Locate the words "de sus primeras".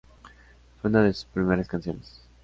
1.03-1.67